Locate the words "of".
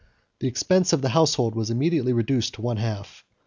0.93-1.03